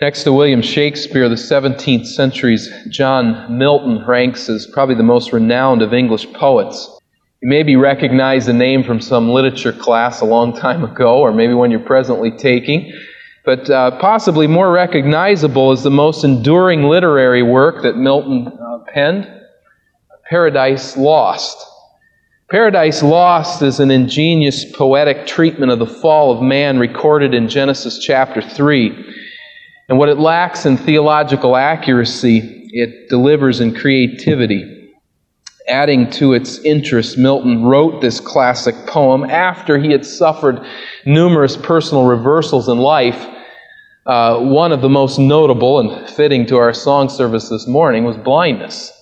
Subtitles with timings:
[0.00, 5.82] Next to William Shakespeare, the 17th century's John Milton ranks as probably the most renowned
[5.82, 6.88] of English poets.
[7.42, 11.52] You maybe recognize the name from some literature class a long time ago, or maybe
[11.52, 12.90] one you're presently taking.
[13.44, 19.30] But uh, possibly more recognizable is the most enduring literary work that Milton uh, penned
[20.30, 21.58] Paradise Lost.
[22.50, 27.98] Paradise Lost is an ingenious poetic treatment of the fall of man recorded in Genesis
[27.98, 29.18] chapter 3.
[29.90, 34.92] And what it lacks in theological accuracy, it delivers in creativity.
[35.66, 40.64] Adding to its interest, Milton wrote this classic poem after he had suffered
[41.04, 43.26] numerous personal reversals in life.
[44.06, 48.16] Uh, one of the most notable and fitting to our song service this morning was
[48.16, 48.92] blindness.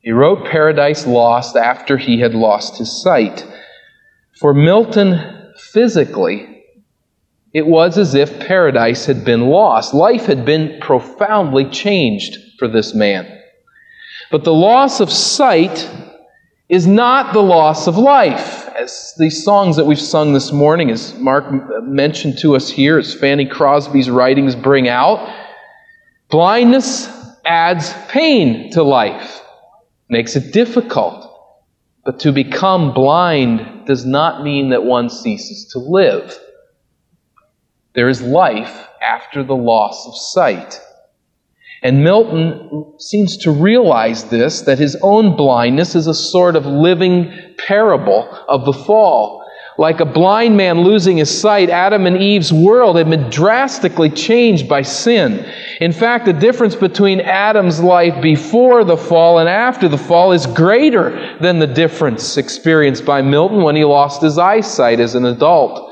[0.00, 3.46] He wrote Paradise Lost after he had lost his sight.
[4.38, 6.57] For Milton, physically,
[7.52, 9.94] it was as if paradise had been lost.
[9.94, 13.26] Life had been profoundly changed for this man.
[14.30, 15.88] But the loss of sight
[16.68, 18.68] is not the loss of life.
[18.76, 21.46] As these songs that we've sung this morning, as Mark
[21.82, 25.34] mentioned to us here, as Fanny Crosby's writings bring out,
[26.28, 27.08] blindness
[27.46, 29.42] adds pain to life,
[30.10, 31.24] makes it difficult.
[32.04, 36.38] But to become blind does not mean that one ceases to live.
[37.94, 40.80] There is life after the loss of sight.
[41.82, 47.32] And Milton seems to realize this, that his own blindness is a sort of living
[47.56, 49.44] parable of the fall.
[49.78, 54.68] Like a blind man losing his sight, Adam and Eve's world had been drastically changed
[54.68, 55.48] by sin.
[55.80, 60.46] In fact, the difference between Adam's life before the fall and after the fall is
[60.46, 65.87] greater than the difference experienced by Milton when he lost his eyesight as an adult.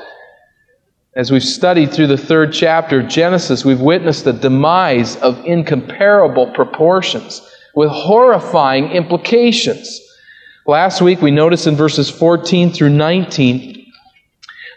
[1.16, 6.48] As we've studied through the third chapter of Genesis, we've witnessed the demise of incomparable
[6.48, 7.40] proportions
[7.74, 9.98] with horrifying implications.
[10.66, 13.86] Last week, we noticed in verses 14 through 19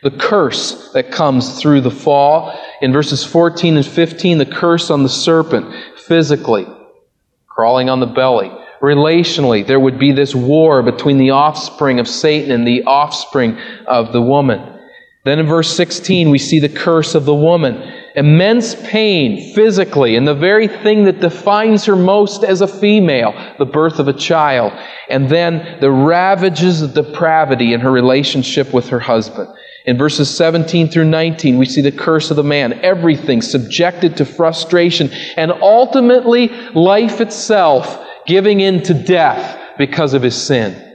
[0.02, 2.58] the curse that comes through the fall.
[2.82, 6.66] In verses 14 and 15, the curse on the serpent physically,
[7.50, 8.50] crawling on the belly.
[8.82, 13.58] Relationally, there would be this war between the offspring of Satan and the offspring
[13.88, 14.79] of the woman.
[15.26, 17.76] Then in verse 16, we see the curse of the woman.
[18.16, 23.66] Immense pain physically, and the very thing that defines her most as a female, the
[23.66, 24.74] birth of a child.
[25.10, 29.50] And then the ravages of depravity in her relationship with her husband.
[29.86, 34.26] In verses 17 through 19, we see the curse of the man, everything subjected to
[34.26, 40.89] frustration, and ultimately life itself giving in to death because of his sin.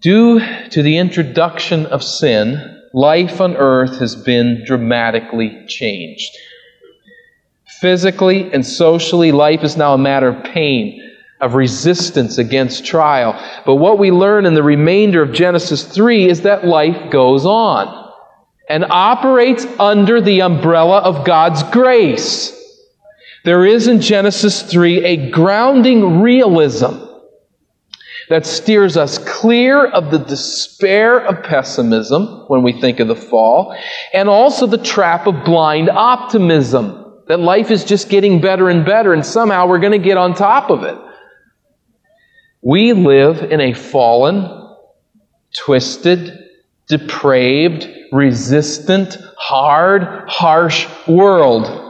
[0.00, 0.40] Due
[0.70, 6.34] to the introduction of sin, life on earth has been dramatically changed.
[7.80, 11.02] Physically and socially, life is now a matter of pain,
[11.42, 13.38] of resistance against trial.
[13.66, 18.10] But what we learn in the remainder of Genesis 3 is that life goes on
[18.70, 22.56] and operates under the umbrella of God's grace.
[23.44, 27.09] There is in Genesis 3 a grounding realism
[28.30, 33.76] that steers us clear of the despair of pessimism when we think of the fall,
[34.14, 36.96] and also the trap of blind optimism
[37.26, 40.34] that life is just getting better and better, and somehow we're going to get on
[40.34, 40.96] top of it.
[42.62, 44.76] We live in a fallen,
[45.52, 46.38] twisted,
[46.86, 51.89] depraved, resistant, hard, harsh world.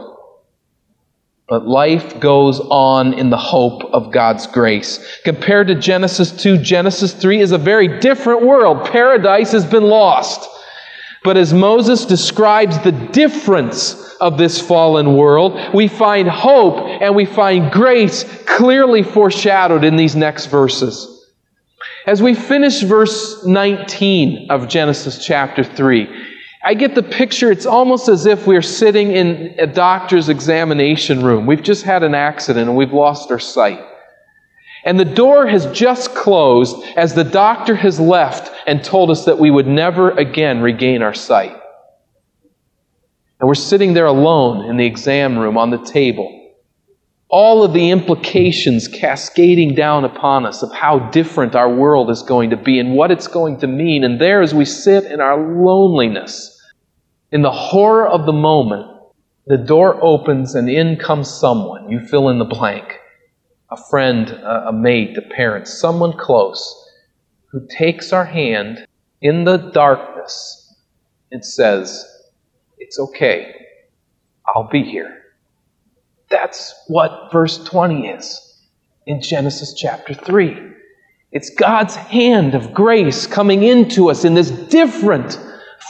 [1.51, 5.19] But life goes on in the hope of God's grace.
[5.25, 8.85] Compared to Genesis 2, Genesis 3 is a very different world.
[8.89, 10.47] Paradise has been lost.
[11.25, 17.25] But as Moses describes the difference of this fallen world, we find hope and we
[17.25, 21.27] find grace clearly foreshadowed in these next verses.
[22.07, 26.30] As we finish verse 19 of Genesis chapter 3,
[26.63, 31.47] I get the picture, it's almost as if we're sitting in a doctor's examination room.
[31.47, 33.83] We've just had an accident and we've lost our sight.
[34.83, 39.39] And the door has just closed as the doctor has left and told us that
[39.39, 41.51] we would never again regain our sight.
[43.39, 46.40] And we're sitting there alone in the exam room on the table.
[47.31, 52.49] All of the implications cascading down upon us of how different our world is going
[52.49, 54.03] to be and what it's going to mean.
[54.03, 56.61] And there, as we sit in our loneliness,
[57.31, 58.85] in the horror of the moment,
[59.47, 61.89] the door opens and in comes someone.
[61.89, 62.99] You fill in the blank.
[63.69, 66.89] A friend, a, mate, a parent, someone close
[67.51, 68.85] who takes our hand
[69.21, 70.75] in the darkness
[71.31, 72.05] and says,
[72.77, 73.55] It's okay.
[74.45, 75.20] I'll be here.
[76.31, 78.57] That's what verse 20 is
[79.05, 80.71] in Genesis chapter 3.
[81.31, 85.39] It's God's hand of grace coming into us in this different,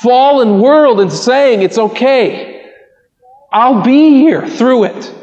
[0.01, 2.71] fallen world and saying, It's okay.
[3.51, 5.15] I'll be here through it.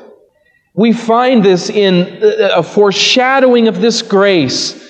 [0.74, 4.84] We find this in uh, a foreshadowing of this grace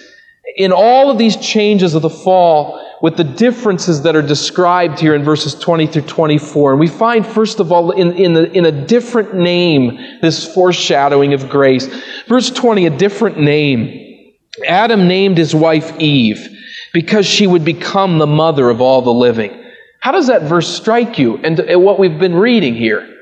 [0.56, 5.14] in all of these changes of the fall with the differences that are described here
[5.14, 6.72] in verses 20 through 24.
[6.72, 11.48] And we find, first of all, in, in, in a different name, this foreshadowing of
[11.48, 11.86] grace.
[12.26, 14.34] Verse 20, a different name.
[14.66, 16.48] Adam named his wife Eve
[16.92, 19.64] because she would become the mother of all the living.
[20.00, 23.14] How does that verse strike you and, and what we've been reading here?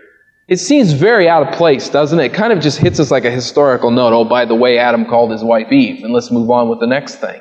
[0.49, 2.26] It seems very out of place, doesn't it?
[2.26, 4.12] It kind of just hits us like a historical note.
[4.12, 6.87] Oh, by the way, Adam called his wife Eve, and let's move on with the
[6.87, 7.40] next thing.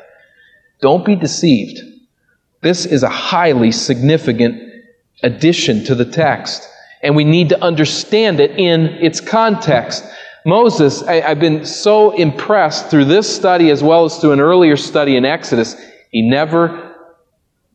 [0.81, 1.79] Don't be deceived.
[2.65, 4.59] This is a highly significant
[5.21, 6.67] addition to the text,
[7.03, 10.03] and we need to understand it in its context.
[10.47, 14.77] Moses, I, have been so impressed through this study as well as through an earlier
[14.77, 15.75] study in Exodus,
[16.09, 16.95] he never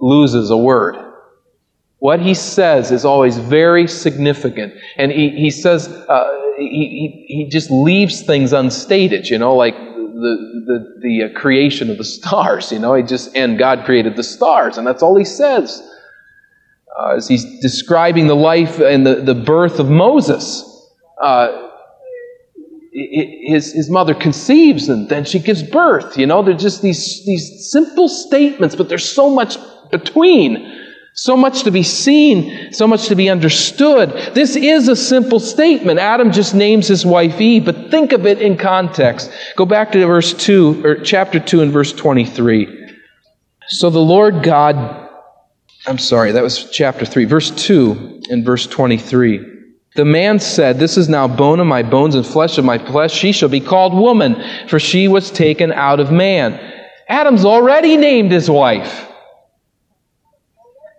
[0.01, 0.97] loses a word.
[2.01, 4.75] What he says is always very significant.
[4.97, 9.77] And he, he says, uh, he, he, he just leaves things unstated, you know, like
[10.21, 12.71] the, the, the uh, creation of the stars.
[12.73, 15.83] You know, he just, and God created the stars, and that's all he says.
[16.99, 20.65] Uh, as he's describing the life and the, the birth of Moses,
[21.21, 21.69] uh,
[22.93, 26.19] his, his mother conceives and then she gives birth.
[26.19, 29.57] You know, they're just these, these simple statements, but there's so much
[29.91, 30.80] between.
[31.13, 34.11] So much to be seen, so much to be understood.
[34.35, 35.99] This is a simple statement.
[35.99, 39.31] Adam just names his wife Eve, but think of it in context.
[39.57, 42.97] Go back to verse 2, or chapter 2 and verse 23.
[43.69, 45.09] So the Lord God,
[45.87, 49.45] I'm sorry, that was chapter 3, verse 2 and verse 23.
[49.97, 53.13] The man said, This is now bone of my bones and flesh of my flesh.
[53.13, 56.59] She shall be called woman, for she was taken out of man.
[57.09, 59.10] Adam's already named his wife.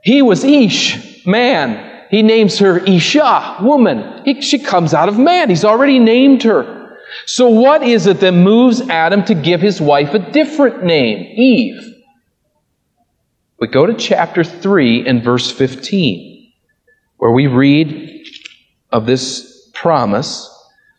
[0.02, 2.08] He was Ish, man.
[2.10, 4.24] He names her Isha, woman.
[4.26, 5.50] He, she comes out of man.
[5.50, 6.98] He's already named her.
[7.26, 11.96] So, what is it that moves Adam to give his wife a different name, Eve?
[13.60, 16.52] We go to chapter 3 and verse 15,
[17.18, 18.26] where we read
[18.92, 20.50] of this promise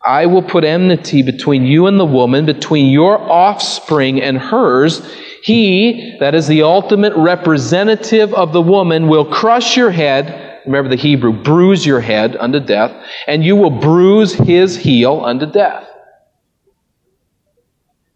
[0.05, 5.01] I will put enmity between you and the woman, between your offspring and hers.
[5.43, 10.61] He, that is the ultimate representative of the woman, will crush your head.
[10.65, 12.95] Remember the Hebrew, bruise your head unto death,
[13.27, 15.85] and you will bruise his heel unto death.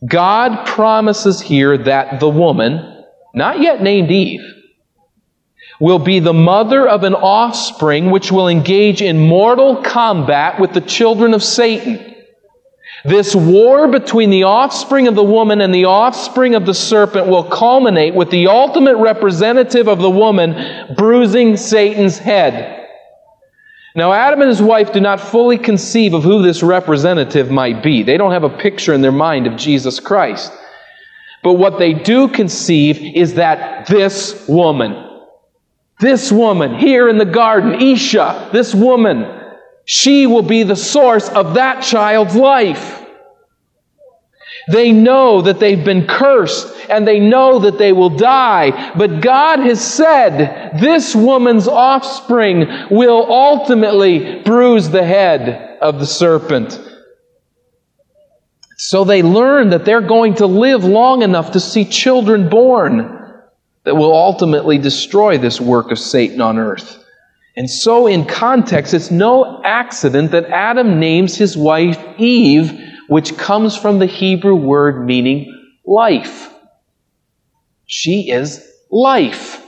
[0.08, 3.04] God promises here that the woman,
[3.34, 4.46] not yet named Eve,
[5.82, 10.80] will be the mother of an offspring which will engage in mortal combat with the
[10.80, 12.17] children of Satan.
[13.08, 17.46] This war between the offspring of the woman and the offspring of the serpent will
[17.46, 22.86] culminate with the ultimate representative of the woman bruising Satan's head.
[23.96, 28.04] Now, Adam and his wife do not fully conceive of who this representative might be.
[28.04, 30.52] They don't have a picture in their mind of Jesus Christ.
[31.44, 35.22] But what they do conceive is that this woman,
[36.02, 39.47] this woman here in the garden, Isha, this woman,
[39.88, 43.02] she will be the source of that child's life.
[44.70, 48.94] They know that they've been cursed and they know that they will die.
[48.98, 56.78] But God has said this woman's offspring will ultimately bruise the head of the serpent.
[58.76, 63.42] So they learn that they're going to live long enough to see children born
[63.86, 67.06] that will ultimately destroy this work of Satan on earth.
[67.58, 73.76] And so, in context, it's no accident that Adam names his wife Eve, which comes
[73.76, 75.52] from the Hebrew word meaning
[75.84, 76.54] life.
[77.88, 79.66] She is life.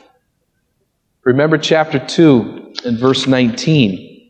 [1.23, 4.29] Remember chapter 2 and verse 19.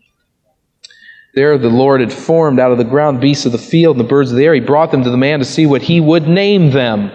[1.36, 4.10] There the Lord had formed out of the ground beasts of the field and the
[4.10, 4.54] birds of the air.
[4.54, 7.12] He brought them to the man to see what he would name them.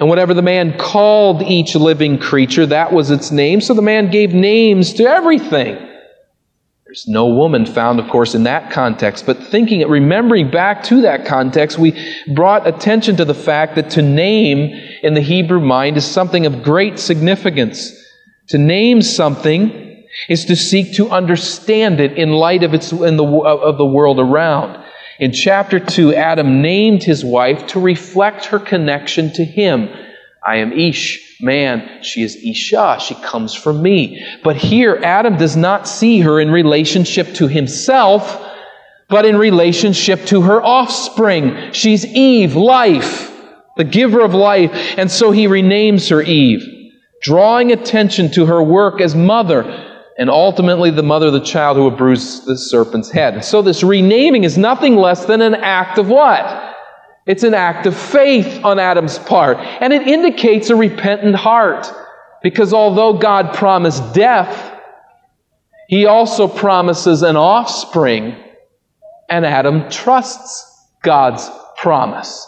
[0.00, 3.60] And whatever the man called each living creature, that was its name.
[3.60, 5.76] So the man gave names to everything.
[6.86, 9.26] There's no woman found, of course, in that context.
[9.26, 11.94] But thinking, remembering back to that context, we
[12.34, 16.64] brought attention to the fact that to name in the Hebrew mind is something of
[16.64, 17.92] great significance.
[18.48, 23.24] To name something is to seek to understand it in light of, its, in the,
[23.24, 24.82] of the world around.
[25.20, 29.90] In chapter 2, Adam named his wife to reflect her connection to him.
[30.46, 32.02] I am Ish, man.
[32.02, 32.96] She is Isha.
[33.00, 34.24] She comes from me.
[34.42, 38.42] But here, Adam does not see her in relationship to himself,
[39.10, 41.72] but in relationship to her offspring.
[41.72, 43.30] She's Eve, life,
[43.76, 44.72] the giver of life.
[44.96, 46.66] And so he renames her Eve,
[47.20, 49.89] drawing attention to her work as mother
[50.20, 53.42] and ultimately the mother of the child who would bruise the serpent's head.
[53.42, 56.76] So this renaming is nothing less than an act of what?
[57.26, 59.56] It's an act of faith on Adam's part.
[59.56, 61.90] And it indicates a repentant heart.
[62.42, 64.78] Because although God promised death,
[65.88, 68.36] He also promises an offspring,
[69.30, 71.48] and Adam trusts God's
[71.78, 72.46] promise,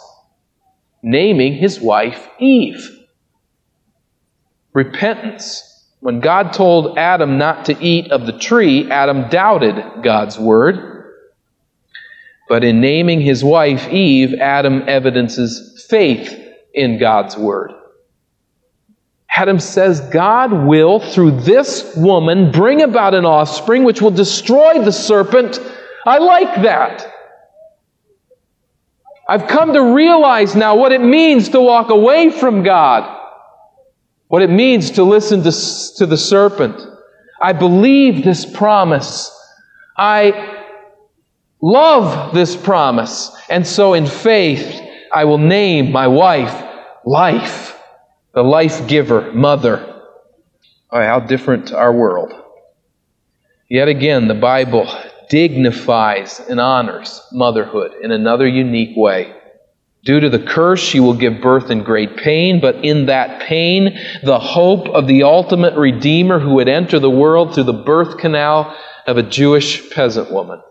[1.01, 2.87] naming his wife Eve.
[4.73, 5.72] Repentance.
[6.03, 11.13] When God told Adam not to eat of the tree, Adam doubted God's word.
[12.49, 16.37] But in naming his wife Eve, Adam evidences faith
[16.73, 17.71] in God's word.
[19.33, 24.91] Adam says God will, through this woman, bring about an offspring which will destroy the
[24.91, 25.57] serpent.
[26.05, 27.09] I like that.
[29.29, 33.22] I've come to realize now what it means to walk away from God,
[34.33, 35.51] what it means to listen to,
[35.95, 36.81] to the serpent.
[37.39, 39.29] I believe this promise.
[39.95, 40.65] I
[41.61, 43.29] love this promise.
[43.47, 44.81] And so in faith,
[45.13, 46.51] I will name my wife
[47.05, 47.77] Life,
[48.33, 50.01] the life giver, mother.
[50.91, 52.33] How different our world.
[53.69, 54.91] Yet again, the Bible
[55.29, 59.35] dignifies and honors motherhood in another unique way.
[60.03, 63.97] Due to the curse, she will give birth in great pain, but in that pain,
[64.23, 68.75] the hope of the ultimate Redeemer who would enter the world through the birth canal
[69.07, 70.61] of a Jewish peasant woman.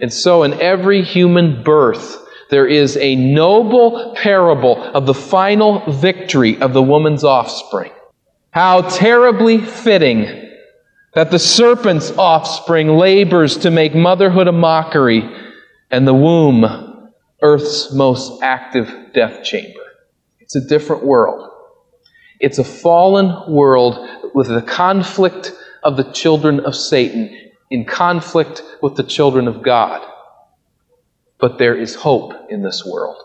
[0.00, 6.60] And so, in every human birth, there is a noble parable of the final victory
[6.60, 7.90] of the woman's offspring.
[8.50, 10.50] How terribly fitting
[11.14, 15.28] that the serpent's offspring labors to make motherhood a mockery
[15.90, 16.91] and the womb
[17.42, 19.80] earth's most active death chamber.
[20.40, 21.50] It's a different world.
[22.40, 28.96] It's a fallen world with the conflict of the children of Satan in conflict with
[28.96, 30.06] the children of God.
[31.38, 33.16] But there is hope in this world.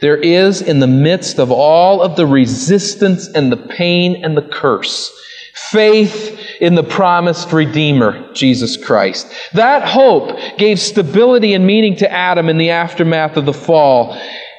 [0.00, 4.42] There is, in the midst of all of the resistance and the pain and the
[4.42, 5.10] curse,
[5.54, 9.32] faith in the promised Redeemer, Jesus Christ.
[9.52, 14.12] That hope gave stability and meaning to Adam in the aftermath of the fall,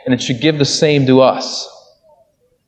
[0.06, 1.74] and it should give the same to us.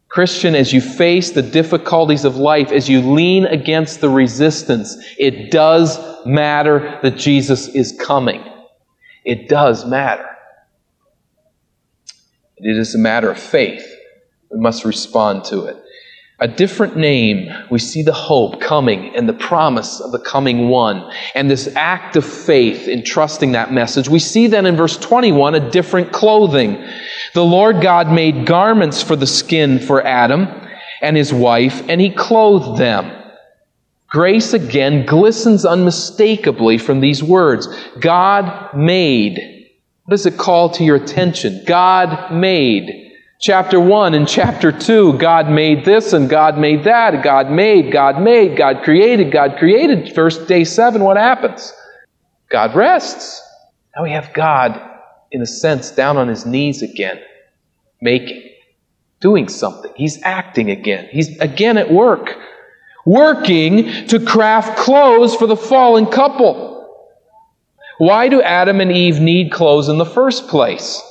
[0.10, 5.52] Christian, as you face the difficulties of life, as you lean against the resistance, it
[5.52, 8.44] does matter that Jesus is coming.
[9.24, 10.26] It does matter.
[12.58, 13.86] It is a matter of faith.
[14.50, 15.78] We must respond to it.
[16.42, 21.12] A different name, we see the hope coming and the promise of the coming one,
[21.36, 24.08] and this act of faith in trusting that message.
[24.08, 26.82] We see then in verse 21 a different clothing.
[27.34, 30.48] The Lord God made garments for the skin for Adam
[31.02, 33.12] and his wife, and he clothed them.
[34.08, 37.68] Grace again glistens unmistakably from these words
[38.00, 39.68] God made.
[40.06, 41.64] What does it call to your attention?
[41.68, 43.09] God made.
[43.42, 47.24] Chapter 1 and chapter 2, God made this and God made that.
[47.24, 50.14] God made, God made, God created, God created.
[50.14, 51.74] First day 7, what happens?
[52.50, 53.42] God rests.
[53.96, 54.82] Now we have God,
[55.32, 57.22] in a sense, down on his knees again,
[58.02, 58.44] making,
[59.22, 59.94] doing something.
[59.96, 61.08] He's acting again.
[61.10, 62.38] He's again at work
[63.06, 66.68] working to craft clothes for the fallen couple.
[68.00, 71.02] Why do Adam and Eve need clothes in the first place?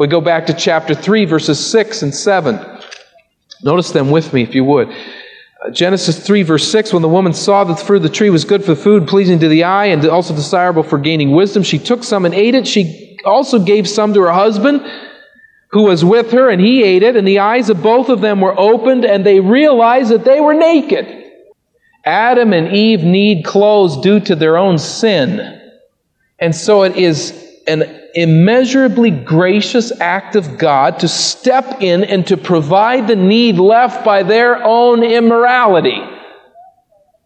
[0.00, 2.58] We go back to chapter 3, verses 6 and 7.
[3.62, 4.88] Notice them with me, if you would.
[4.88, 8.30] Uh, Genesis 3, verse 6 When the woman saw that the fruit of the tree
[8.30, 11.78] was good for food, pleasing to the eye, and also desirable for gaining wisdom, she
[11.78, 12.66] took some and ate it.
[12.66, 14.90] She also gave some to her husband
[15.72, 17.14] who was with her, and he ate it.
[17.14, 20.54] And the eyes of both of them were opened, and they realized that they were
[20.54, 21.30] naked.
[22.06, 25.60] Adam and Eve need clothes due to their own sin.
[26.38, 32.36] And so it is an immeasurably gracious act of God to step in and to
[32.36, 36.00] provide the need left by their own immorality.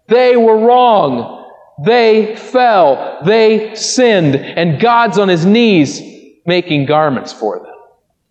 [0.08, 1.50] They were wrong.
[1.84, 3.20] They fell.
[3.24, 4.36] They sinned.
[4.36, 6.00] And God's on his knees
[6.46, 7.74] making garments for them.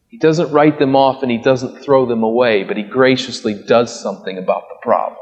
[0.08, 4.00] He doesn't write them off and he doesn't throw them away, but he graciously does
[4.00, 5.18] something about the problem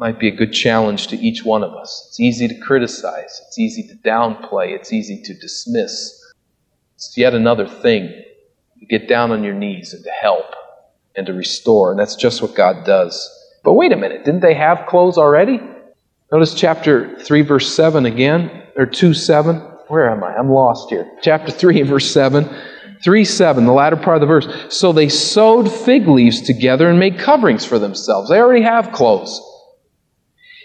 [0.00, 2.06] might be a good challenge to each one of us.
[2.08, 6.18] It's easy to criticize, it's easy to downplay, it's easy to dismiss.
[7.00, 8.12] It's yet another thing
[8.78, 10.44] to get down on your knees and to help.
[11.16, 11.90] and to restore.
[11.90, 13.28] And that's just what God does.
[13.64, 15.60] But wait a minute, didn't they have clothes already?
[16.30, 19.56] Notice chapter 3, verse 7 again, or 2 7.
[19.88, 20.36] Where am I?
[20.36, 21.10] I'm lost here.
[21.20, 22.48] Chapter 3 verse 7.
[23.02, 24.46] 3 7, the latter part of the verse.
[24.68, 28.30] So they sewed fig leaves together and made coverings for themselves.
[28.30, 29.40] They already have clothes.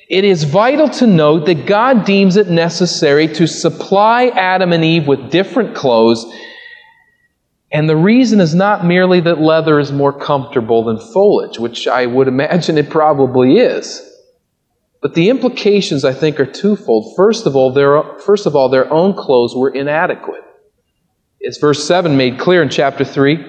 [0.07, 5.07] It is vital to note that God deems it necessary to supply Adam and Eve
[5.07, 6.25] with different clothes.
[7.71, 12.05] And the reason is not merely that leather is more comfortable than foliage, which I
[12.05, 14.01] would imagine it probably is.
[15.01, 17.15] But the implications, I think, are twofold.
[17.15, 20.43] First of all, their, first of all, their own clothes were inadequate.
[21.45, 23.43] As verse 7 made clear in chapter 3,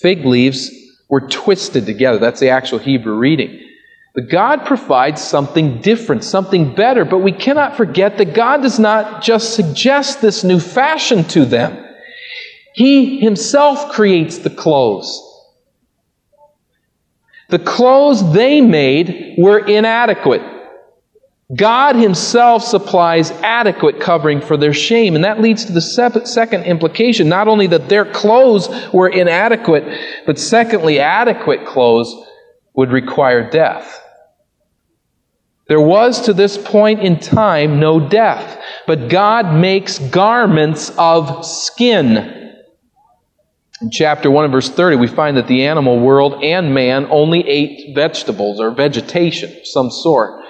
[0.00, 0.70] fig leaves
[1.08, 2.18] were twisted together.
[2.18, 3.67] That's the actual Hebrew reading.
[4.18, 7.04] But God provides something different, something better.
[7.04, 11.86] But we cannot forget that God does not just suggest this new fashion to them,
[12.74, 15.22] He Himself creates the clothes.
[17.50, 20.42] The clothes they made were inadequate.
[21.54, 25.14] God Himself supplies adequate covering for their shame.
[25.14, 29.84] And that leads to the second implication not only that their clothes were inadequate,
[30.26, 32.12] but secondly, adequate clothes
[32.74, 34.06] would require death.
[35.68, 42.54] There was to this point in time no death, but God makes garments of skin.
[43.80, 47.46] In chapter 1 and verse 30, we find that the animal world and man only
[47.46, 50.42] ate vegetables or vegetation of some sort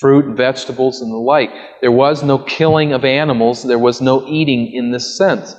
[0.00, 1.50] fruit, and vegetables, and the like.
[1.82, 5.54] There was no killing of animals, there was no eating in this sense.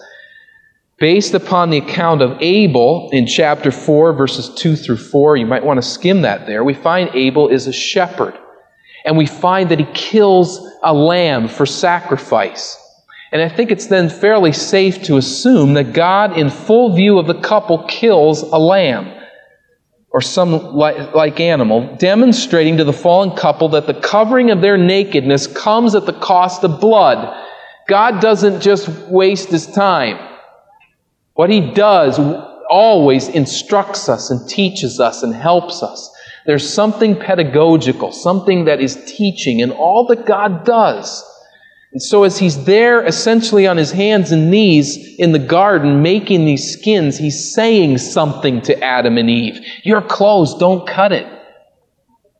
[0.98, 5.64] Based upon the account of Abel in chapter 4, verses 2 through 4, you might
[5.64, 8.34] want to skim that there, we find Abel is a shepherd.
[9.06, 12.78] And we find that he kills a lamb for sacrifice.
[13.32, 17.28] And I think it's then fairly safe to assume that God, in full view of
[17.28, 19.18] the couple, kills a lamb
[20.12, 25.48] or some like, animal, demonstrating to the fallen couple that the covering of their nakedness
[25.48, 27.48] comes at the cost of blood.
[27.88, 30.20] God doesn't just waste his time.
[31.34, 32.20] What he does
[32.70, 36.11] always instructs us and teaches us and helps us.
[36.46, 41.24] There's something pedagogical, something that is teaching in all that God does.
[41.92, 46.46] And so, as he's there essentially on his hands and knees in the garden making
[46.46, 49.60] these skins, he's saying something to Adam and Eve.
[49.84, 51.28] Your clothes, don't cut it.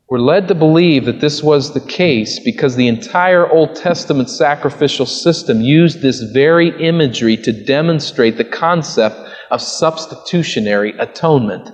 [0.10, 5.06] We're led to believe that this was the case because the entire Old Testament sacrificial
[5.06, 9.16] system used this very imagery to demonstrate the concept
[9.52, 11.70] of substitutionary atonement.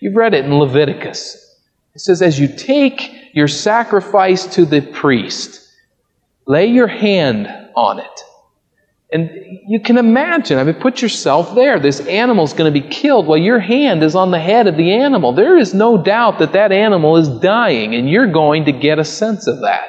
[0.00, 1.43] You've read it in Leviticus.
[1.94, 5.64] It says, As you take your sacrifice to the priest,
[6.46, 8.20] Lay your hand on it.
[9.12, 9.30] And
[9.68, 11.78] you can imagine, I mean, put yourself there.
[11.78, 14.76] This animal is going to be killed while your hand is on the head of
[14.76, 15.32] the animal.
[15.32, 19.04] There is no doubt that that animal is dying, and you're going to get a
[19.04, 19.88] sense of that.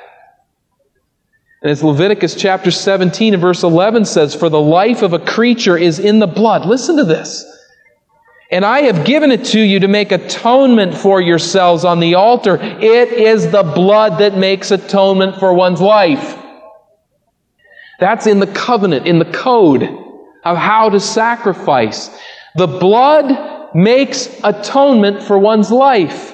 [1.63, 5.77] And as Leviticus chapter 17 and verse 11 says, For the life of a creature
[5.77, 6.65] is in the blood.
[6.67, 7.43] Listen to this.
[8.51, 12.57] And I have given it to you to make atonement for yourselves on the altar.
[12.61, 16.37] It is the blood that makes atonement for one's life.
[17.99, 19.83] That's in the covenant, in the code
[20.43, 22.09] of how to sacrifice.
[22.55, 26.33] The blood makes atonement for one's life.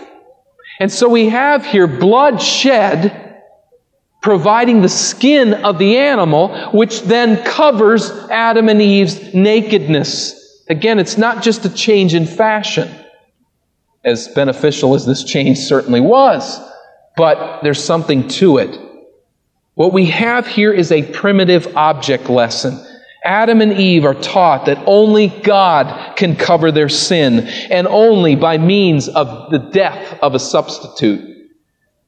[0.80, 3.42] And so we have here blood shed
[4.22, 10.41] providing the skin of the animal, which then covers Adam and Eve's nakedness.
[10.72, 12.90] Again, it's not just a change in fashion,
[14.06, 16.62] as beneficial as this change certainly was,
[17.18, 18.80] but there's something to it.
[19.74, 22.82] What we have here is a primitive object lesson.
[23.26, 28.58] Adam and Eve are taught that only God can cover their sin, and only by
[28.58, 31.31] means of the death of a substitute.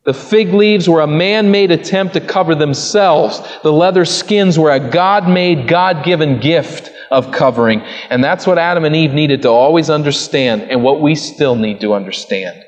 [0.06, 3.42] The fig leaves were a man made attempt to cover themselves.
[3.63, 7.82] The leather skins were a God made, God given gift of covering.
[8.10, 11.80] And that's what Adam and Eve needed to always understand, and what we still need
[11.82, 12.63] to understand.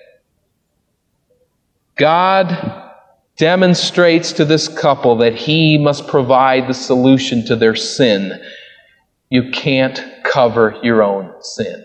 [1.97, 2.83] God
[3.37, 8.41] demonstrates to this couple that he must provide the solution to their sin.
[9.29, 11.83] You can't cover your own sin.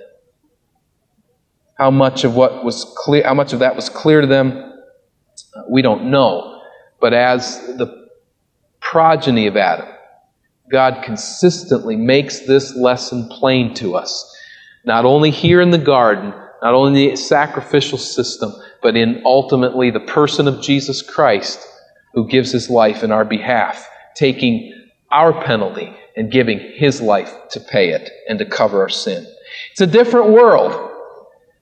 [1.76, 4.69] How much of what was clear, how much of that was clear to them,
[5.68, 6.62] we don't know.
[7.00, 8.08] But as the
[8.80, 9.88] progeny of Adam,
[10.70, 14.36] God consistently makes this lesson plain to us.
[14.84, 16.32] Not only here in the garden,
[16.62, 21.66] not only in the sacrificial system, but in ultimately the person of Jesus Christ
[22.14, 24.74] who gives his life in our behalf, taking
[25.10, 29.26] our penalty and giving his life to pay it and to cover our sin.
[29.72, 30.89] It's a different world.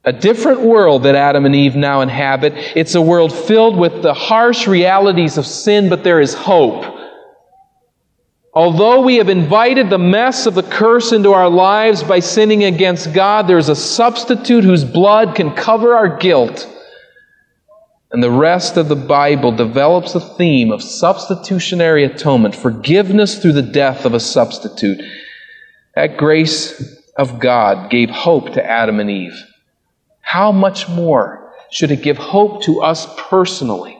[0.08, 2.54] A different world that Adam and Eve now inhabit.
[2.74, 6.82] It's a world filled with the harsh realities of sin, but there is hope.
[8.54, 13.12] Although we have invited the mess of the curse into our lives by sinning against
[13.12, 16.66] God, there is a substitute whose blood can cover our guilt.
[18.10, 23.60] And the rest of the Bible develops a theme of substitutionary atonement, forgiveness through the
[23.60, 25.02] death of a substitute.
[25.94, 29.38] That grace of God gave hope to Adam and Eve.
[30.28, 33.98] How much more should it give hope to us personally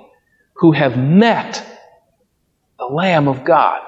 [0.57, 1.67] who have met
[2.79, 3.81] the Lamb of God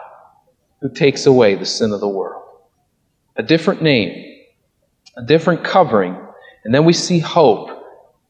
[0.80, 2.42] who takes away the sin of the world?
[3.36, 4.38] A different name,
[5.18, 6.16] a different covering,
[6.64, 7.68] and then we see hope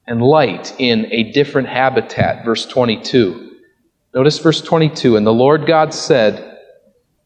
[0.08, 2.44] and light in a different habitat.
[2.44, 3.58] Verse 22.
[4.12, 5.18] Notice verse 22.
[5.18, 6.49] And the Lord God said,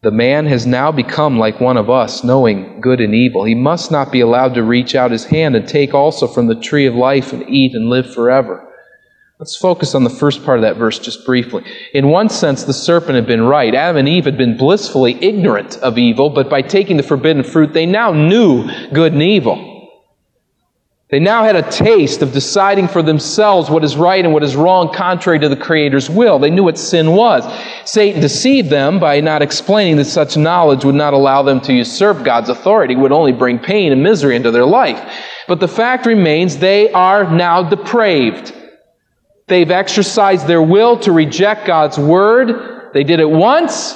[0.04, 3.44] The man has now become like one of us, knowing good and evil.
[3.44, 6.54] He must not be allowed to reach out his hand and take also from the
[6.54, 8.70] tree of life and eat and live forever.
[9.38, 11.64] Let's focus on the first part of that verse just briefly.
[11.94, 13.74] In one sense, the serpent had been right.
[13.74, 17.72] Adam and Eve had been blissfully ignorant of evil, but by taking the forbidden fruit,
[17.72, 19.73] they now knew good and evil.
[21.10, 24.56] They now had a taste of deciding for themselves what is right and what is
[24.56, 26.38] wrong contrary to the Creator's will.
[26.38, 27.44] They knew what sin was.
[27.84, 32.24] Satan deceived them by not explaining that such knowledge would not allow them to usurp
[32.24, 34.98] God's authority, would only bring pain and misery into their life.
[35.46, 38.54] But the fact remains they are now depraved.
[39.46, 42.92] They've exercised their will to reject God's word.
[42.94, 43.94] They did it once.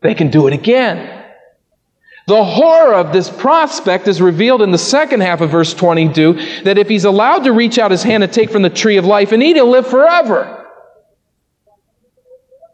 [0.00, 1.13] They can do it again.
[2.26, 6.78] The horror of this prospect is revealed in the second half of verse 22 that
[6.78, 9.32] if he's allowed to reach out his hand and take from the tree of life
[9.32, 10.62] and eat, he'll live forever.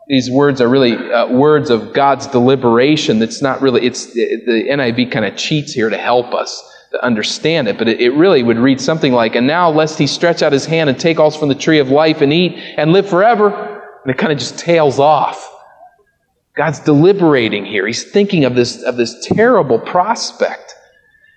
[0.06, 3.18] These words are really uh, words of God's deliberation.
[3.18, 7.68] That's not really, it's the NIV kind of cheats here to help us to understand
[7.68, 10.52] it, but it, it really would read something like, And now, lest he stretch out
[10.52, 13.48] his hand and take also from the tree of life and eat and live forever.
[14.02, 15.59] And it kind of just tails off.
[16.56, 17.86] God's deliberating here.
[17.86, 20.74] He's thinking of this, of this terrible prospect.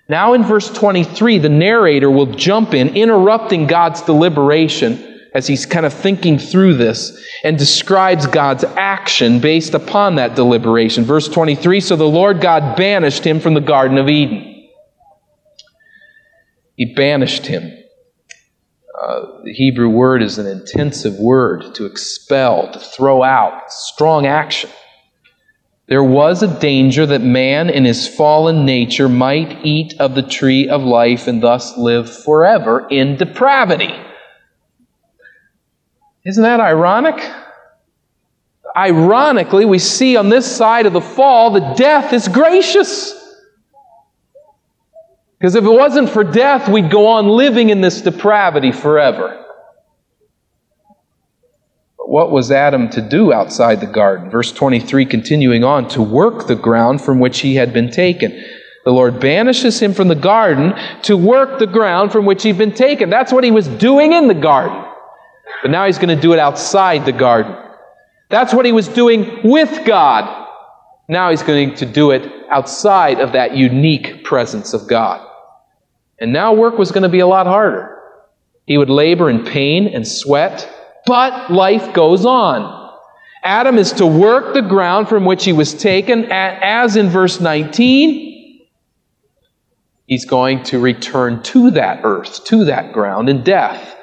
[0.08, 5.84] Now, in verse 23, the narrator will jump in, interrupting God's deliberation as he's kind
[5.84, 11.04] of thinking through this and describes God's action based upon that deliberation.
[11.04, 14.68] Verse 23 So the Lord God banished him from the Garden of Eden.
[16.76, 17.72] He banished him.
[19.00, 24.70] Uh, the Hebrew word is an intensive word to expel, to throw out, strong action.
[25.86, 30.68] There was a danger that man in his fallen nature might eat of the tree
[30.68, 33.94] of life and thus live forever in depravity.
[36.24, 37.22] Isn't that ironic?
[38.74, 43.12] Ironically, we see on this side of the fall that death is gracious.
[45.38, 49.43] Because if it wasn't for death, we'd go on living in this depravity forever
[52.08, 54.30] what was Adam to do outside the garden?
[54.30, 58.44] Verse 23 continuing on, to work the ground from which he had been taken.
[58.84, 62.74] The Lord banishes him from the garden to work the ground from which he'd been
[62.74, 63.08] taken.
[63.08, 64.84] That's what he was doing in the garden.
[65.62, 67.56] But now he's going to do it outside the garden.
[68.28, 70.48] That's what he was doing with God.
[71.08, 75.26] Now he's going to do it outside of that unique presence of God.
[76.18, 77.98] And now work was going to be a lot harder.
[78.66, 80.70] He would labor in pain and sweat
[81.06, 82.82] but life goes on.
[83.42, 88.60] Adam is to work the ground from which he was taken, as in verse 19.
[90.06, 93.96] He's going to return to that earth, to that ground in death.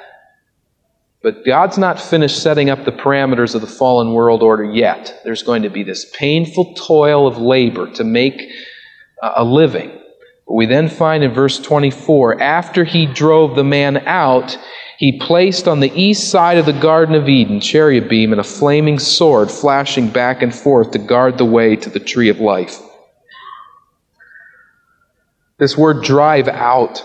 [1.22, 5.20] But God's not finished setting up the parameters of the fallen world order yet.
[5.24, 8.42] There's going to be this painful toil of labor to make
[9.22, 9.90] a living.
[10.46, 14.58] But we then find in verse 24, after he drove the man out,
[15.02, 19.00] he placed on the east side of the Garden of Eden cherubim and a flaming
[19.00, 22.78] sword flashing back and forth to guard the way to the tree of life.
[25.58, 27.02] This word drive out,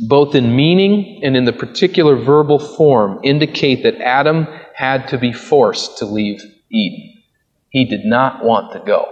[0.00, 5.32] both in meaning and in the particular verbal form, indicate that Adam had to be
[5.32, 7.22] forced to leave Eden.
[7.68, 9.06] He did not want to go.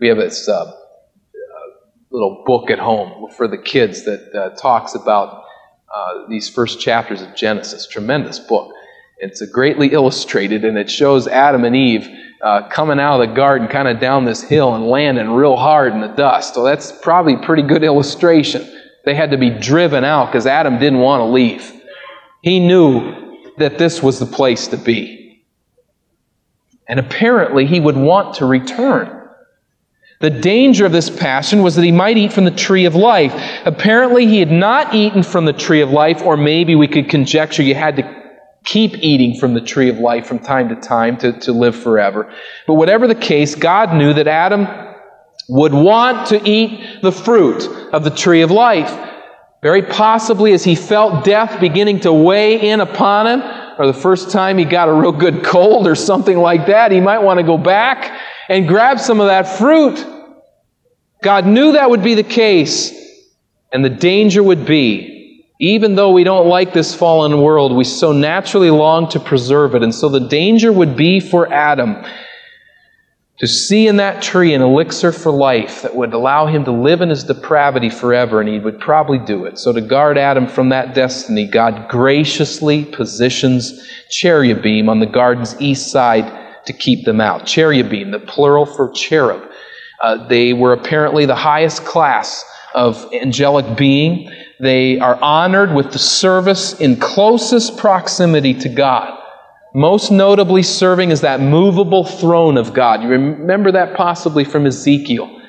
[0.00, 0.70] We have this uh,
[2.10, 5.39] little book at home for the kids that uh, talks about
[5.94, 7.86] uh, these first chapters of Genesis.
[7.86, 8.72] Tremendous book.
[9.18, 12.08] It's a greatly illustrated, and it shows Adam and Eve
[12.42, 15.92] uh, coming out of the garden, kind of down this hill, and landing real hard
[15.92, 16.54] in the dust.
[16.54, 18.66] So that's probably pretty good illustration.
[19.04, 21.70] They had to be driven out because Adam didn't want to leave.
[22.42, 25.44] He knew that this was the place to be.
[26.88, 29.19] And apparently, he would want to return.
[30.20, 33.32] The danger of this passion was that he might eat from the tree of life.
[33.64, 37.62] Apparently, he had not eaten from the tree of life, or maybe we could conjecture
[37.62, 38.20] you had to
[38.62, 42.30] keep eating from the tree of life from time to time to, to live forever.
[42.66, 44.68] But whatever the case, God knew that Adam
[45.48, 48.94] would want to eat the fruit of the tree of life.
[49.62, 53.42] Very possibly as he felt death beginning to weigh in upon him,
[53.78, 57.00] or the first time he got a real good cold or something like that, he
[57.00, 60.04] might want to go back and grab some of that fruit.
[61.22, 62.92] God knew that would be the case,
[63.72, 68.12] and the danger would be, even though we don't like this fallen world, we so
[68.12, 69.82] naturally long to preserve it.
[69.84, 72.04] And so the danger would be for Adam
[73.38, 77.02] to see in that tree an elixir for life that would allow him to live
[77.02, 79.58] in his depravity forever, and he would probably do it.
[79.58, 85.90] So, to guard Adam from that destiny, God graciously positions cherubim on the garden's east
[85.90, 87.46] side to keep them out.
[87.46, 89.48] Cherubim, the plural for cherub.
[90.00, 92.44] Uh, they were apparently the highest class
[92.74, 94.30] of angelic being.
[94.58, 99.20] They are honored with the service in closest proximity to God
[99.74, 103.02] most notably serving as that movable throne of God.
[103.02, 105.40] You remember that possibly from Ezekiel,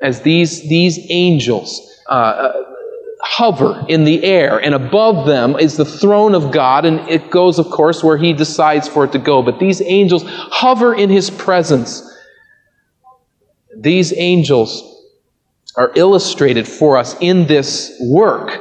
[0.00, 2.65] as these, these angels uh, uh,
[3.28, 7.58] hover in the air, and above them is the throne of God, and it goes,
[7.58, 9.42] of course, where He decides for it to go.
[9.42, 12.02] But these angels hover in His presence.
[13.76, 14.82] These angels
[15.76, 18.58] are illustrated for us in this work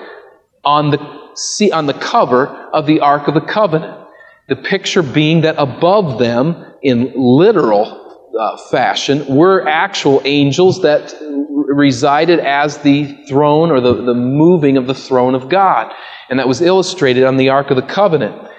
[0.64, 4.08] on the, on the cover of the Ark of the Covenant.
[4.50, 8.05] The picture being that above them, in literal
[8.40, 11.14] uh, fashion, were actual angels that
[11.76, 15.94] resided as the throne or the, the moving of the throne of God.
[16.30, 18.50] And that was illustrated on the Ark of the Covenant.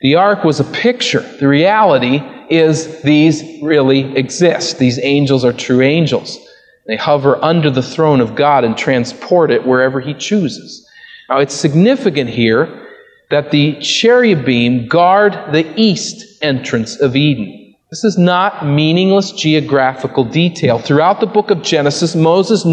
[0.00, 1.20] The Ark was a picture.
[1.20, 4.78] The reality is these really exist.
[4.78, 6.38] These angels are true angels.
[6.86, 10.86] They hover under the throne of God and transport it wherever He chooses.
[11.28, 12.86] Now, it's significant here
[13.30, 17.65] that the cherubim guard the east entrance of Eden.
[17.90, 20.80] This is not meaningless geographical detail.
[20.80, 22.66] Throughout the book of Genesis, Moses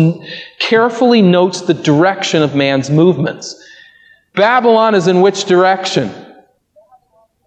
[0.57, 3.55] carefully notes the direction of man's movements.
[4.33, 6.11] Babylon is in which direction?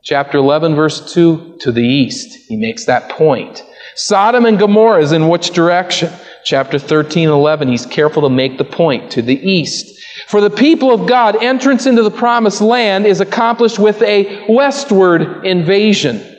[0.04, 2.46] Chapter 11, verse 2, to the east.
[2.46, 3.64] He makes that point.
[3.96, 6.12] Sodom and Gomorrah is in which direction?
[6.44, 10.00] Chapter 13 11, he's careful to make the point, to the east.
[10.28, 15.44] For the people of God, entrance into the promised land is accomplished with a westward
[15.44, 16.35] invasion.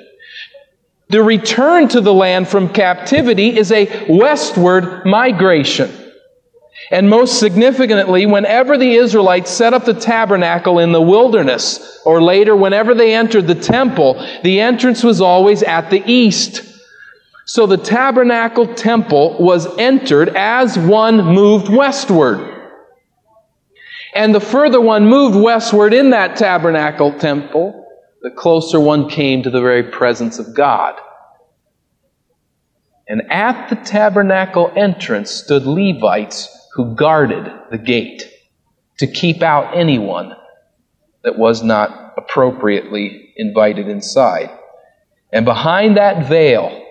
[1.10, 5.92] The return to the land from captivity is a westward migration.
[6.92, 12.56] And most significantly, whenever the Israelites set up the tabernacle in the wilderness, or later,
[12.56, 16.64] whenever they entered the temple, the entrance was always at the east.
[17.46, 22.56] So the tabernacle temple was entered as one moved westward.
[24.14, 27.87] And the further one moved westward in that tabernacle temple,
[28.22, 30.96] the closer one came to the very presence of God.
[33.08, 38.24] And at the tabernacle entrance stood Levites who guarded the gate
[39.00, 40.36] to keep out anyone
[41.24, 44.50] that was not appropriately invited inside.
[45.32, 46.84] And behind that veil,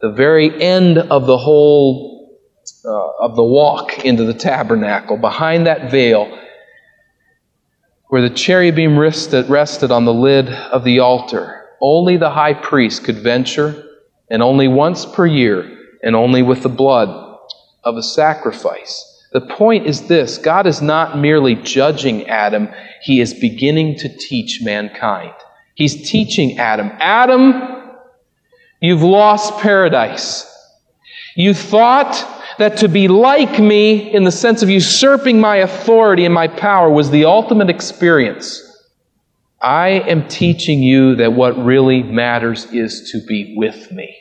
[0.00, 2.38] the very end of the whole
[2.84, 6.38] uh, of the walk into the tabernacle, behind that veil
[8.08, 11.66] where the cherubim rested, rested on the lid of the altar.
[11.80, 13.84] Only the high priest could venture,
[14.30, 17.38] and only once per year, and only with the blood
[17.84, 19.04] of a sacrifice.
[19.32, 22.68] The point is this God is not merely judging Adam,
[23.02, 25.34] He is beginning to teach mankind.
[25.74, 27.90] He's teaching Adam Adam,
[28.80, 30.46] you've lost paradise.
[31.36, 32.16] You thought
[32.58, 36.90] that to be like me in the sense of usurping my authority and my power
[36.90, 38.64] was the ultimate experience.
[39.60, 44.14] I am teaching you that what really matters is to be with me.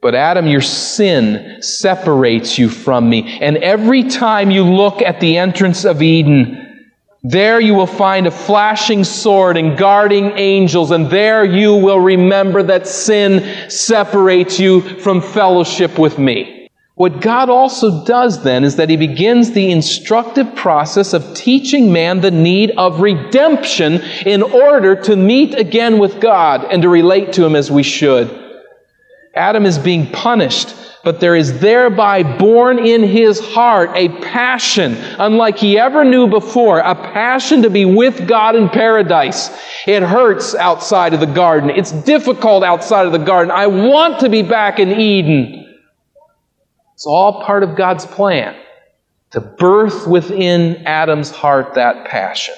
[0.00, 3.38] But Adam, your sin separates you from me.
[3.40, 6.90] And every time you look at the entrance of Eden,
[7.22, 12.62] there you will find a flashing sword and guarding angels, and there you will remember
[12.62, 16.59] that sin separates you from fellowship with me.
[17.00, 22.20] What God also does then is that He begins the instructive process of teaching man
[22.20, 27.46] the need of redemption in order to meet again with God and to relate to
[27.46, 28.28] Him as we should.
[29.34, 35.56] Adam is being punished, but there is thereby born in his heart a passion, unlike
[35.56, 39.48] he ever knew before, a passion to be with God in paradise.
[39.86, 41.70] It hurts outside of the garden.
[41.70, 43.50] It's difficult outside of the garden.
[43.50, 45.59] I want to be back in Eden.
[47.00, 48.54] It's all part of God's plan
[49.30, 52.52] to birth within Adam's heart that passion.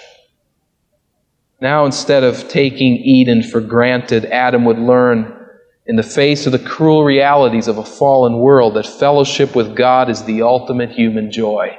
[1.61, 5.47] Now, instead of taking Eden for granted, Adam would learn
[5.87, 10.11] in the face of the cruel realities of a fallen world that fellowship with God
[10.11, 11.79] is the ultimate human joy.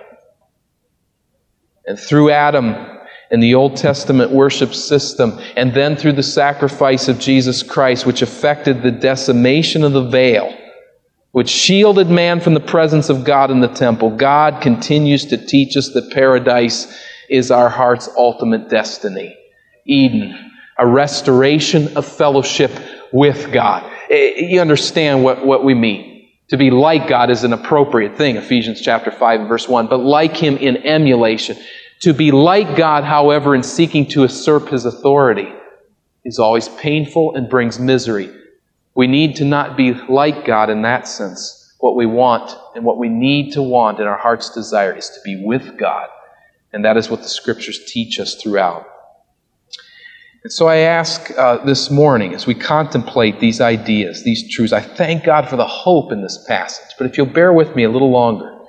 [1.86, 2.78] And through Adam
[3.30, 8.22] and the Old Testament worship system, and then through the sacrifice of Jesus Christ, which
[8.22, 10.58] effected the decimation of the veil,
[11.34, 15.76] which shielded man from the presence of God in the temple, God continues to teach
[15.76, 16.96] us that paradise
[17.28, 19.36] is our heart's ultimate destiny.
[19.86, 22.72] Eden, a restoration of fellowship
[23.12, 23.92] with God.
[24.12, 26.30] Eh, you understand what, what we mean.
[26.50, 30.38] To be like God is an appropriate thing, Ephesians chapter 5 verse 1, but like
[30.38, 31.58] Him in emulation.
[32.02, 35.52] To be like God, however, in seeking to usurp His authority
[36.24, 38.30] is always painful and brings misery.
[38.96, 41.74] We need to not be like God in that sense.
[41.80, 45.20] What we want and what we need to want in our heart's desire is to
[45.24, 46.08] be with God.
[46.72, 48.88] And that is what the scriptures teach us throughout.
[50.44, 54.82] And so I ask uh, this morning, as we contemplate these ideas, these truths, I
[54.82, 56.96] thank God for the hope in this passage.
[56.98, 58.60] But if you'll bear with me a little longer,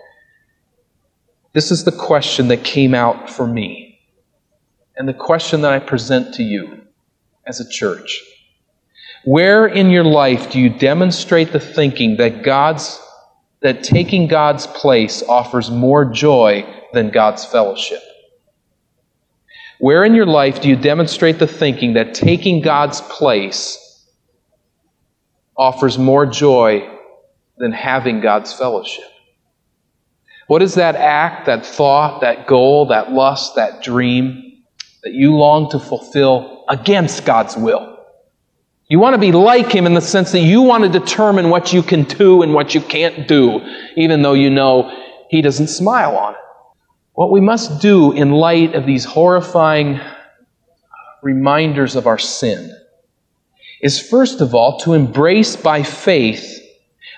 [1.53, 4.01] this is the question that came out for me,
[4.97, 6.83] and the question that I present to you
[7.47, 8.23] as a church.
[9.25, 13.01] Where in your life do you demonstrate the thinking that God's
[13.63, 18.03] that taking God's place offers more joy than God's fellowship?
[19.79, 24.07] Where in your life do you demonstrate the thinking that taking God's place
[25.57, 26.87] offers more joy
[27.57, 29.05] than having God's fellowship?
[30.47, 34.63] What is that act, that thought, that goal, that lust, that dream
[35.03, 37.94] that you long to fulfill against God's will?
[38.89, 41.73] You want to be like Him in the sense that you want to determine what
[41.73, 43.61] you can do and what you can't do,
[43.97, 44.95] even though you know
[45.31, 46.41] He doesn't smile on it.
[47.15, 50.01] What we must do in light of these horrifying
[51.23, 52.77] reminders of our sin
[53.81, 56.61] is first of all to embrace by faith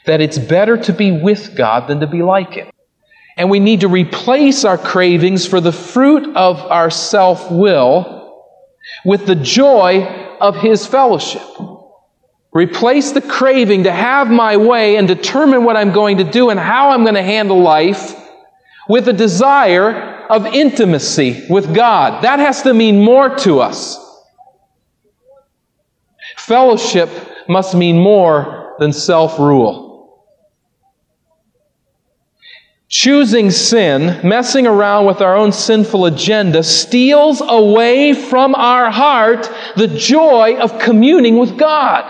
[0.05, 2.69] that it's better to be with God than to be like Him.
[3.37, 8.45] And we need to replace our cravings for the fruit of our self will
[9.05, 11.43] with the joy of His fellowship.
[12.53, 16.59] Replace the craving to have my way and determine what I'm going to do and
[16.59, 18.15] how I'm going to handle life
[18.89, 22.25] with a desire of intimacy with God.
[22.25, 23.99] That has to mean more to us.
[26.39, 27.11] Fellowship
[27.49, 29.86] must mean more than self rule.
[32.89, 39.89] Choosing sin, messing around with our own sinful agenda, steals away from our heart the
[39.89, 42.05] joy of communing with God.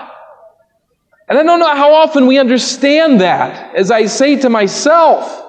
[1.29, 3.75] And I don't know how often we understand that.
[3.75, 5.45] As I say to myself,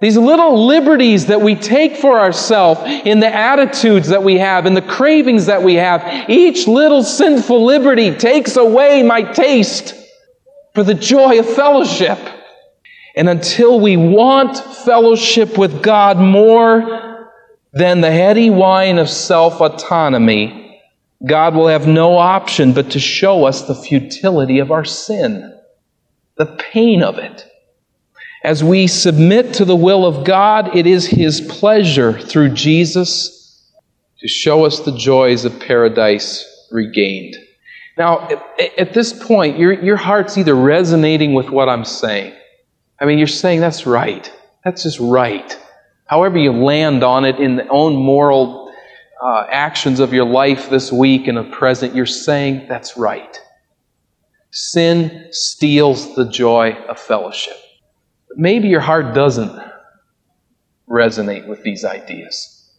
[0.00, 4.74] these little liberties that we take for ourselves in the attitudes that we have, in
[4.74, 9.94] the cravings that we have, each little sinful liberty takes away my taste
[10.74, 12.18] for the joy of fellowship.
[13.14, 17.30] And until we want fellowship with God more
[17.72, 20.80] than the heady wine of self autonomy,
[21.26, 25.58] God will have no option but to show us the futility of our sin,
[26.36, 27.46] the pain of it.
[28.42, 33.70] As we submit to the will of God, it is His pleasure through Jesus
[34.18, 37.36] to show us the joys of paradise regained.
[37.96, 38.28] Now,
[38.78, 42.34] at this point, your, your heart's either resonating with what I'm saying.
[43.02, 44.32] I mean, you're saying that's right.
[44.64, 45.58] That's just right.
[46.06, 48.72] However, you land on it in the own moral
[49.20, 53.40] uh, actions of your life this week and the present, you're saying that's right.
[54.52, 57.56] Sin steals the joy of fellowship
[58.36, 59.60] maybe your heart doesn't
[60.88, 62.70] resonate with these ideas.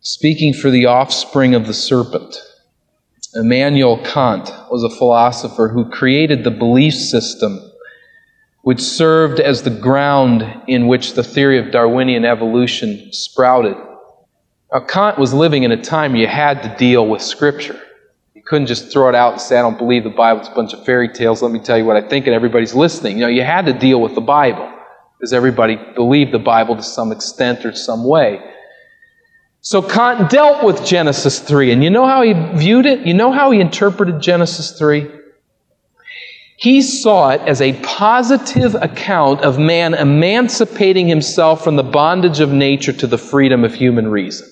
[0.00, 2.36] Speaking for the offspring of the serpent,
[3.34, 7.67] Immanuel Kant was a philosopher who created the belief system
[8.68, 13.74] which served as the ground in which the theory of Darwinian evolution sprouted.
[14.70, 17.80] Now, Kant was living in a time you had to deal with Scripture
[18.34, 20.74] You couldn't just throw it out and say, I don't believe the Bible's a bunch
[20.74, 21.40] of fairy tales.
[21.40, 23.16] Let me tell you what I think, and everybody's listening.
[23.16, 24.70] You know, you had to deal with the Bible
[25.16, 28.38] because everybody believed the Bible to some extent or some way.
[29.62, 31.72] So Kant dealt with Genesis 3.
[31.72, 33.06] And you know how he viewed it?
[33.06, 35.10] You know how he interpreted Genesis 3?
[36.58, 42.50] He saw it as a positive account of man emancipating himself from the bondage of
[42.50, 44.50] nature to the freedom of human reason.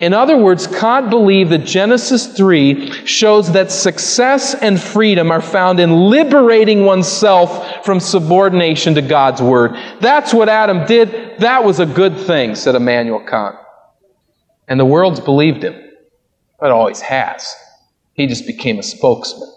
[0.00, 5.78] In other words, Kant believed that Genesis 3 shows that success and freedom are found
[5.78, 9.76] in liberating oneself from subordination to God's Word.
[10.00, 11.38] That's what Adam did.
[11.38, 13.54] That was a good thing, said Immanuel Kant.
[14.66, 15.74] And the world's believed him.
[15.74, 17.54] It always has.
[18.14, 19.52] He just became a spokesman.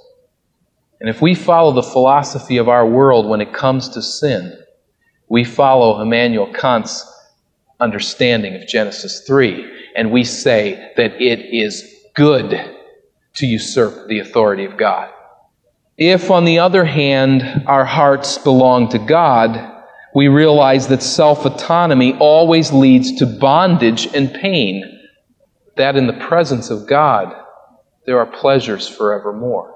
[1.04, 4.58] And if we follow the philosophy of our world when it comes to sin,
[5.28, 7.06] we follow Immanuel Kant's
[7.82, 11.84] understanding of Genesis 3 and we say that it is
[12.16, 12.58] good
[13.34, 15.10] to usurp the authority of God.
[15.98, 19.72] If, on the other hand, our hearts belong to God,
[20.16, 25.02] we realize that self autonomy always leads to bondage and pain,
[25.76, 27.36] that in the presence of God,
[28.06, 29.73] there are pleasures forevermore.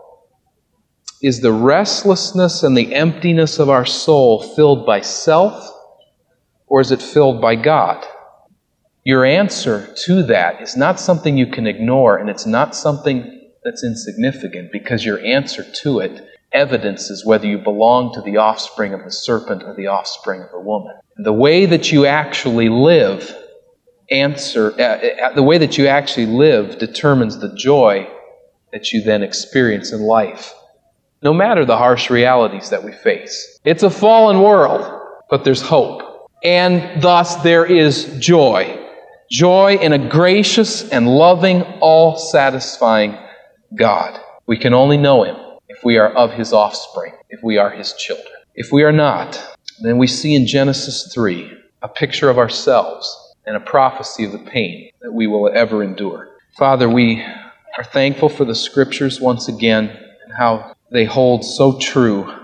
[1.22, 5.72] Is the restlessness and the emptiness of our soul filled by self,
[6.68, 8.05] or is it filled by God?
[9.03, 13.84] Your answer to that is not something you can ignore, and it's not something that's
[13.84, 19.11] insignificant because your answer to it evidences whether you belong to the offspring of the
[19.11, 20.93] serpent or the offspring of the woman.
[21.18, 23.36] The way that you actually live
[24.09, 28.07] answer uh, uh, the way that you actually live determines the joy
[28.72, 30.53] that you then experience in life.
[31.22, 33.59] No matter the harsh realities that we face.
[33.63, 34.86] It's a fallen world,
[35.30, 36.30] but there's hope.
[36.43, 38.80] And thus there is joy.
[39.32, 43.18] Joy in a gracious and loving, all satisfying
[43.76, 44.20] God.
[44.45, 45.36] We can only know Him
[45.68, 48.34] if we are of His offspring, if we are His children.
[48.53, 51.51] If we are not, then we see in Genesis 3
[51.82, 56.30] a picture of ourselves and a prophecy of the pain that we will ever endure.
[56.57, 57.24] Father, we
[57.78, 59.89] are thankful for the scriptures once again
[60.24, 62.38] and how they hold so true